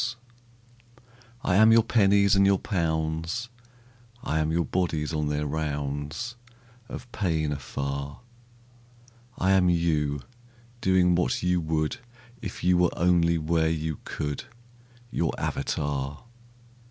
188 1.41 1.41
AUXILIARIES 1.43 1.59
I 1.59 1.61
am 1.61 1.71
your 1.71 1.83
pennies 1.83 2.35
and 2.35 2.45
your 2.47 2.57
pounds; 2.57 3.49
I 4.23 4.39
am 4.39 4.49
your 4.51 4.65
bodies 4.65 5.13
on 5.13 5.27
their 5.27 5.45
rounds 5.45 6.37
Of 6.89 7.11
pain 7.11 7.51
afar; 7.51 8.21
I 9.37 9.51
am 9.51 9.69
you, 9.69 10.21
doing 10.81 11.13
what 11.13 11.43
you 11.43 11.61
would 11.61 11.97
If 12.41 12.63
you 12.63 12.79
were 12.79 12.97
only 12.97 13.37
where 13.37 13.69
you 13.69 13.99
could 14.03 14.39
—■ 14.39 14.43
Your 15.11 15.33
avatar. 15.37 16.23